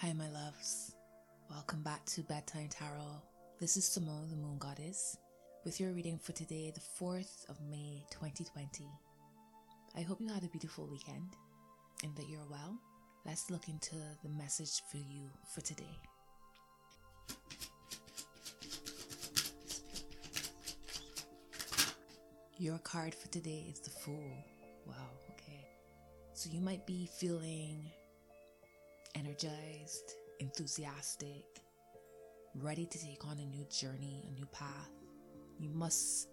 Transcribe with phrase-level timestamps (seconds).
[0.00, 0.94] Hi, my loves.
[1.50, 3.20] Welcome back to Bedtime Tarot.
[3.60, 5.18] This is Simone, the Moon Goddess,
[5.66, 8.88] with your reading for today, the 4th of May 2020.
[9.94, 11.36] I hope you had a beautiful weekend
[12.02, 12.78] and that you're well.
[13.26, 15.98] Let's look into the message for you for today.
[22.56, 24.32] Your card for today is the Fool.
[24.86, 25.68] Wow, okay.
[26.32, 27.84] So you might be feeling
[29.20, 31.44] energized, enthusiastic,
[32.54, 34.90] ready to take on a new journey, a new path.
[35.58, 36.28] You must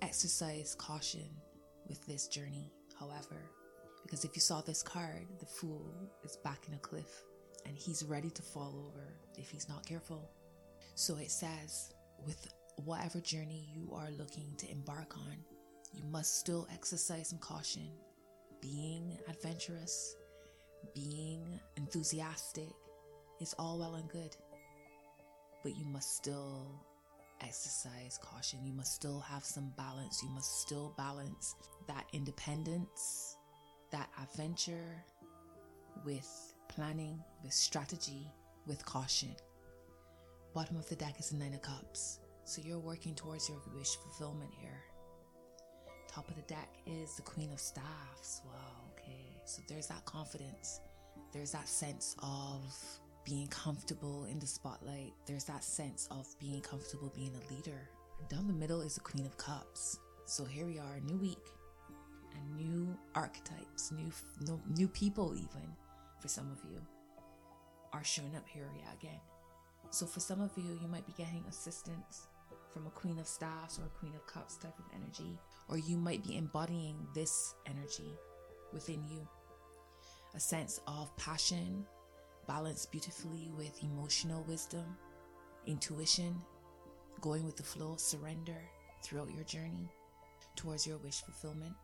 [0.00, 1.28] exercise caution
[1.86, 3.50] with this journey, however,
[4.02, 7.24] because if you saw this card, the fool is backing a cliff
[7.66, 10.30] and he's ready to fall over if he's not careful.
[10.94, 11.92] So it says,
[12.24, 15.36] with whatever journey you are looking to embark on,
[15.92, 17.90] you must still exercise some caution,
[18.62, 20.16] being adventurous,
[20.94, 22.68] being enthusiastic
[23.40, 24.36] is all well and good,
[25.62, 26.84] but you must still
[27.40, 28.60] exercise caution.
[28.64, 30.22] You must still have some balance.
[30.22, 31.54] You must still balance
[31.88, 33.36] that independence,
[33.90, 35.04] that adventure
[36.04, 38.30] with planning, with strategy,
[38.66, 39.34] with caution.
[40.54, 42.20] Bottom of the deck is the Nine of Cups.
[42.44, 44.82] So you're working towards your wish fulfillment here.
[46.08, 48.42] Top of the deck is the Queen of Staffs.
[48.44, 48.89] Wow.
[49.50, 50.80] So there's that confidence.
[51.32, 52.62] There's that sense of
[53.24, 55.12] being comfortable in the spotlight.
[55.26, 57.88] There's that sense of being comfortable being a leader.
[58.28, 59.98] Down the middle is the Queen of Cups.
[60.24, 61.44] So here we are, a new week,
[62.32, 64.12] and new archetypes, new
[64.46, 65.66] no, new people even
[66.20, 66.80] for some of you
[67.92, 69.18] are showing up here again.
[69.90, 72.28] So for some of you, you might be getting assistance
[72.72, 75.96] from a Queen of Staffs or a Queen of Cups type of energy, or you
[75.96, 78.14] might be embodying this energy
[78.72, 79.26] within you.
[80.34, 81.84] A sense of passion
[82.46, 84.96] balanced beautifully with emotional wisdom,
[85.66, 86.34] intuition,
[87.20, 88.56] going with the flow, surrender
[89.02, 89.88] throughout your journey
[90.56, 91.74] towards your wish fulfillment.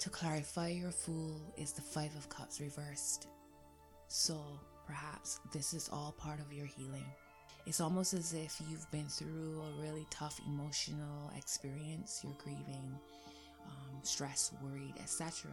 [0.00, 3.28] To clarify, your fool is the Five of Cups reversed.
[4.08, 4.40] So
[4.86, 7.06] perhaps this is all part of your healing.
[7.68, 12.22] It's almost as if you've been through a really tough emotional experience.
[12.24, 12.98] You're grieving,
[13.66, 15.50] um, stressed, worried, etc.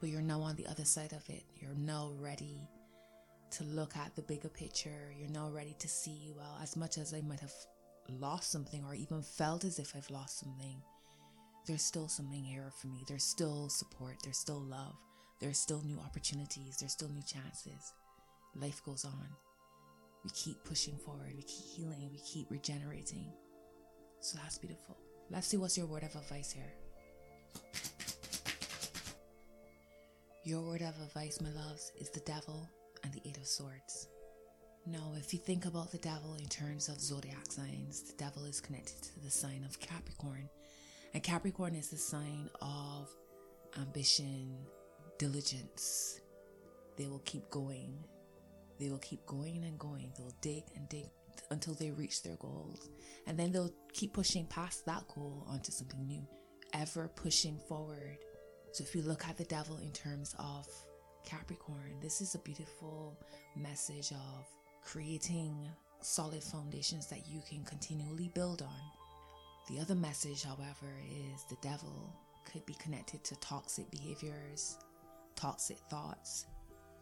[0.00, 1.44] But you're now on the other side of it.
[1.60, 2.58] You're now ready
[3.52, 5.14] to look at the bigger picture.
[5.16, 7.54] You're now ready to see, well, as much as I might have
[8.18, 10.82] lost something or even felt as if I've lost something,
[11.68, 13.04] there's still something here for me.
[13.06, 14.16] There's still support.
[14.24, 14.96] There's still love.
[15.38, 16.78] There's still new opportunities.
[16.78, 17.92] There's still new chances.
[18.56, 19.28] Life goes on.
[20.28, 21.32] We keep pushing forward.
[21.34, 22.10] We keep healing.
[22.12, 23.32] We keep regenerating.
[24.20, 24.98] So that's beautiful.
[25.30, 26.70] Let's see what's your word of advice here.
[30.44, 32.68] Your word of advice, my loves, is the devil
[33.04, 34.08] and the Eight of Swords.
[34.84, 38.60] Now, if you think about the devil in terms of zodiac signs, the devil is
[38.60, 40.50] connected to the sign of Capricorn.
[41.14, 43.08] And Capricorn is the sign of
[43.80, 44.58] ambition,
[45.16, 46.20] diligence.
[46.98, 48.04] They will keep going.
[48.78, 50.12] They will keep going and going.
[50.16, 51.10] They'll dig and dig
[51.50, 52.88] until they reach their goals.
[53.26, 56.26] And then they'll keep pushing past that goal onto something new,
[56.74, 58.18] ever pushing forward.
[58.72, 60.66] So if you look at the devil in terms of
[61.24, 63.18] Capricorn, this is a beautiful
[63.56, 64.46] message of
[64.84, 65.56] creating
[66.00, 68.80] solid foundations that you can continually build on.
[69.68, 70.94] The other message, however,
[71.34, 72.14] is the devil
[72.50, 74.78] could be connected to toxic behaviors,
[75.36, 76.46] toxic thoughts,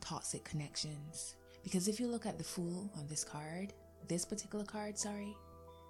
[0.01, 1.37] toxic connections.
[1.67, 3.73] Because if you look at the fool on this card,
[4.07, 5.37] this particular card, sorry,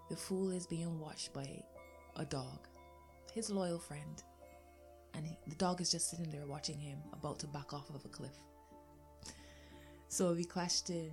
[0.08, 1.46] the fool is being watched by
[2.16, 2.66] a dog,
[3.34, 4.22] his loyal friend.
[5.12, 8.02] And he, the dog is just sitting there watching him, about to back off of
[8.06, 8.38] a cliff.
[10.08, 11.10] So we question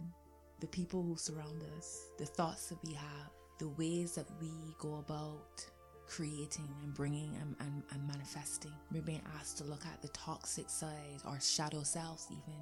[0.61, 4.49] the people who surround us, the thoughts that we have, the ways that we
[4.79, 5.65] go about
[6.07, 8.71] creating and bringing and, and, and, manifesting.
[8.93, 12.61] We're being asked to look at the toxic side, our shadow selves, even,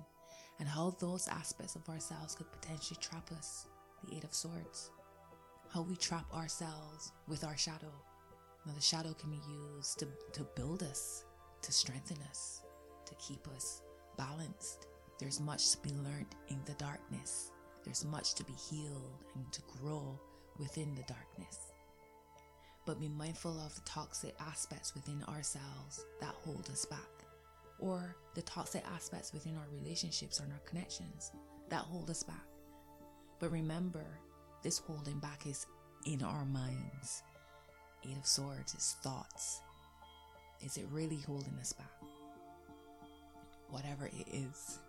[0.62, 3.66] and how those aspects of ourselves could potentially trap us.
[4.06, 4.92] The Eight of Swords.
[5.74, 7.92] How we trap ourselves with our shadow.
[8.68, 11.26] Now, the shadow can be used to, to build us,
[11.64, 12.62] to strengthen us,
[13.06, 13.82] to keep us
[14.18, 14.86] balanced.
[15.20, 17.52] There's much to be learned in the darkness.
[17.84, 20.20] There's much to be healed and to grow
[20.60, 21.72] within the darkness.
[22.86, 27.21] But be mindful of the toxic aspects within ourselves that hold us back,
[27.82, 31.32] or the toxic aspects within our relationships and our connections
[31.70, 32.46] that hold us back.
[33.40, 34.06] But remember,
[34.64, 35.66] this holding back is
[36.06, 37.24] in our minds.
[38.04, 39.62] Eight of Swords is thoughts.
[40.64, 41.92] Is it really holding us back?
[43.72, 44.80] whatever it is.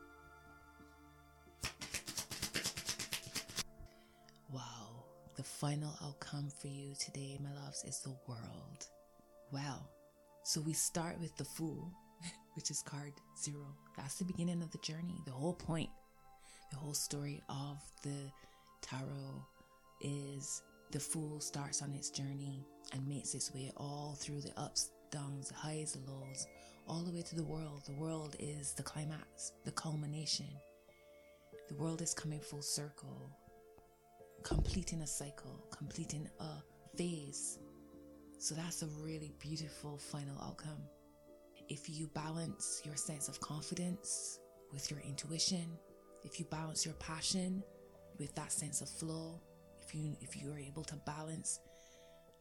[4.53, 5.05] Wow,
[5.37, 8.87] the final outcome for you today, my loves, is the world.
[9.51, 9.89] Well,
[10.43, 11.91] so we start with the Fool,
[12.55, 13.67] which is card zero.
[13.97, 15.91] That's the beginning of the journey, the whole point,
[16.71, 18.31] the whole story of the
[18.81, 19.47] tarot
[20.01, 24.91] is the Fool starts on its journey and makes its way all through the ups,
[25.11, 26.47] downs, the highs, the lows,
[26.89, 27.83] all the way to the world.
[27.87, 30.49] The world is the climax, the culmination.
[31.69, 33.31] The world is coming full circle,
[34.43, 37.59] completing a cycle, completing a phase.
[38.39, 40.83] So that's a really beautiful final outcome.
[41.69, 44.39] If you balance your sense of confidence
[44.73, 45.67] with your intuition,
[46.25, 47.63] if you balance your passion
[48.19, 49.41] with that sense of flow,
[49.81, 51.61] if you if you are able to balance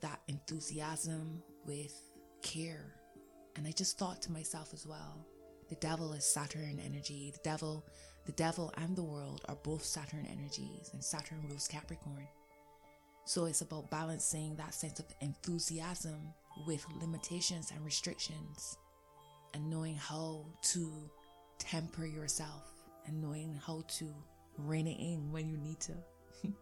[0.01, 1.93] that enthusiasm with
[2.41, 2.93] care.
[3.55, 5.25] And I just thought to myself as well,
[5.69, 7.31] the devil is Saturn energy.
[7.33, 7.85] The devil,
[8.25, 12.27] the devil and the world are both Saturn energies, and Saturn rules Capricorn.
[13.25, 16.33] So it's about balancing that sense of enthusiasm
[16.65, 18.77] with limitations and restrictions
[19.53, 21.09] and knowing how to
[21.59, 22.71] temper yourself
[23.05, 24.13] and knowing how to
[24.57, 25.93] rein it in when you need to,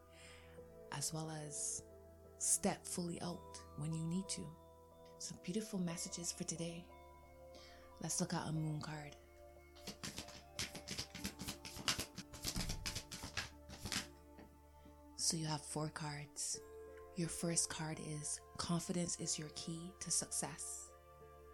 [0.98, 1.84] as well as
[2.38, 4.42] step fully out when you need to.
[5.20, 6.86] Some beautiful messages for today.
[8.02, 9.16] Let's look at a moon card.
[15.18, 16.60] So you have four cards.
[17.16, 20.90] Your first card is Confidence is your key to success.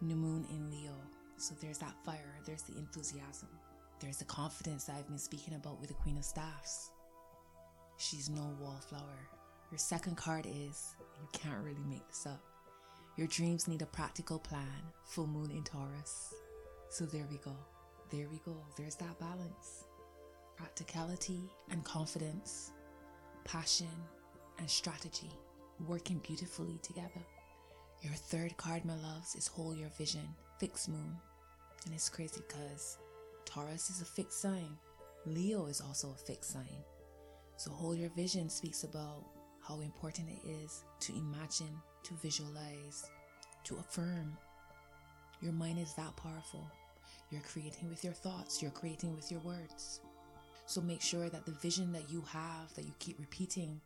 [0.02, 0.94] New moon in Leo.
[1.38, 3.50] So there's that fire, there's the enthusiasm,
[4.00, 6.92] there's the confidence that I've been speaking about with the Queen of Staffs.
[7.98, 9.30] She's no wallflower.
[9.72, 12.42] Your second card is you can't really make this up.
[13.18, 14.84] Your dreams need a practical plan.
[15.06, 16.34] Full moon in Taurus.
[16.90, 17.56] So there we go.
[18.12, 18.58] There we go.
[18.78, 19.86] There's that balance.
[20.58, 22.72] Practicality and confidence,
[23.44, 23.88] passion
[24.60, 25.32] and strategy
[25.88, 27.26] working beautifully together.
[28.06, 30.30] Your third card, my loves, is Hold Your Vision,
[30.60, 31.18] Fixed Moon.
[31.86, 33.00] And it's crazy because
[33.46, 34.78] Taurus is a fixed sign.
[35.26, 36.84] Leo is also a fixed sign.
[37.58, 39.26] So Hold Your Vision speaks about
[39.60, 43.10] how important it is to imagine, to visualize,
[43.64, 44.38] to affirm.
[45.42, 46.70] Your mind is that powerful.
[47.32, 50.02] You're creating with your thoughts, you're creating with your words.
[50.68, 53.82] So make sure that the vision that you have, that you keep repeating,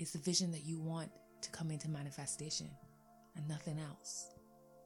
[0.00, 2.70] is the vision that you want to come into manifestation
[3.36, 4.28] and nothing else.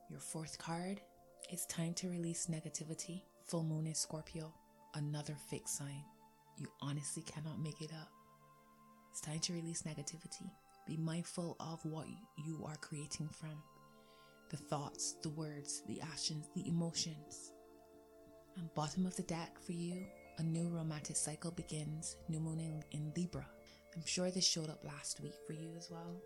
[0.09, 1.01] Your fourth card,
[1.49, 3.23] it's time to release negativity.
[3.47, 4.53] Full moon in Scorpio,
[4.95, 6.05] another fixed sign.
[6.59, 8.09] You honestly cannot make it up.
[9.11, 10.51] It's time to release negativity.
[10.87, 12.07] Be mindful of what
[12.45, 13.63] you are creating from
[14.51, 17.53] the thoughts, the words, the actions, the emotions.
[18.57, 20.05] And bottom of the deck for you,
[20.39, 23.47] a new romantic cycle begins, new moon in, in Libra.
[23.95, 26.21] I'm sure this showed up last week for you as well.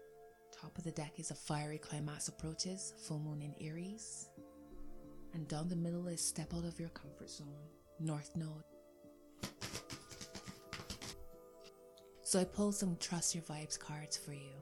[0.60, 4.28] Top of the deck is a fiery climax approaches, full moon in Aries.
[5.32, 7.48] And down the middle is step out of your comfort zone,
[7.98, 8.62] North Node.
[12.22, 14.54] So I pulled some Trust Your Vibes cards for you.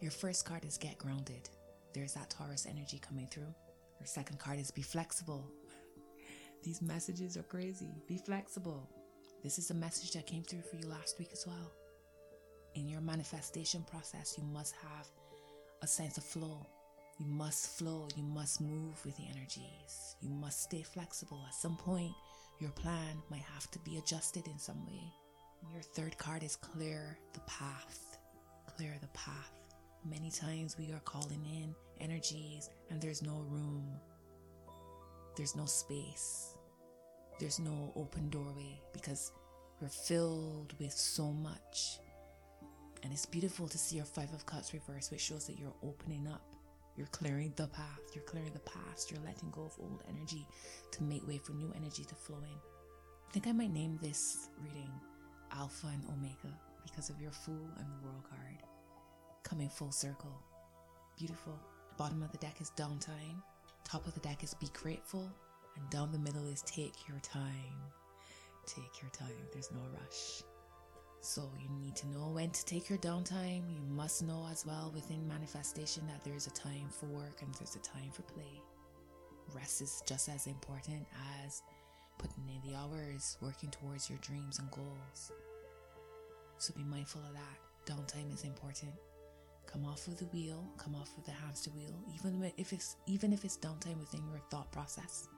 [0.00, 1.48] Your first card is Get Grounded.
[1.92, 3.54] There's that Taurus energy coming through.
[3.98, 5.50] Your second card is Be Flexible.
[6.62, 8.02] These messages are crazy.
[8.06, 8.88] Be flexible.
[9.42, 11.72] This is a message that came through for you last week as well.
[12.74, 15.08] In your manifestation process, you must have
[15.82, 16.66] a sense of flow.
[17.18, 18.08] You must flow.
[18.16, 20.16] You must move with the energies.
[20.20, 21.42] You must stay flexible.
[21.46, 22.12] At some point,
[22.58, 25.12] your plan might have to be adjusted in some way.
[25.72, 28.18] Your third card is clear the path.
[28.76, 29.52] Clear the path.
[30.08, 33.84] Many times we are calling in energies and there's no room.
[35.36, 36.54] There's no space.
[37.38, 39.32] There's no open doorway because
[39.80, 41.98] we're filled with so much.
[43.02, 46.28] And it's beautiful to see your Five of Cups reverse, which shows that you're opening
[46.28, 46.42] up.
[46.96, 48.00] You're clearing the path.
[48.14, 49.10] You're clearing the past.
[49.10, 50.46] You're letting go of old energy
[50.92, 52.58] to make way for new energy to flow in.
[53.28, 54.90] I think I might name this reading
[55.52, 58.58] Alpha and Omega because of your Fool and the World card.
[59.44, 60.42] Coming full circle.
[61.16, 61.58] Beautiful.
[61.96, 63.40] Bottom of the deck is downtime.
[63.84, 65.30] Top of the deck is be grateful.
[65.76, 67.78] And down the middle is take your time.
[68.66, 69.28] Take your time.
[69.52, 70.42] There's no rush.
[71.20, 73.62] So you need to know when to take your downtime.
[73.70, 77.76] You must know as well within manifestation that there's a time for work and there's
[77.76, 78.62] a time for play.
[79.54, 81.06] Rest is just as important
[81.44, 81.62] as
[82.18, 85.32] putting in the hours working towards your dreams and goals.
[86.58, 87.92] So be mindful of that.
[87.92, 88.92] Downtime is important.
[89.66, 93.32] Come off of the wheel, come off of the hamster wheel, even if it's even
[93.32, 95.28] if it's downtime within your thought process.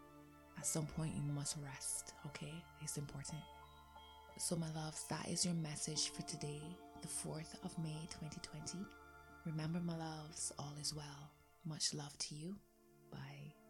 [0.59, 2.53] At some point, you must rest, okay?
[2.83, 3.41] It's important.
[4.39, 6.63] So, my loves, that is your message for today,
[7.01, 8.85] the 4th of May 2020.
[9.47, 11.31] Remember, my loves, all is well.
[11.65, 12.57] Much love to you.
[13.11, 13.62] Bye.